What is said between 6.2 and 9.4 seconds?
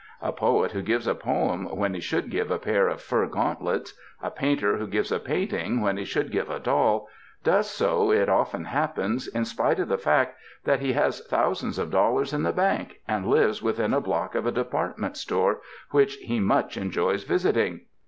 give a doll, does so, it often happens,